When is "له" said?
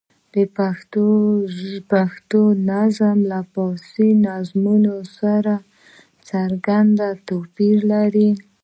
3.31-3.39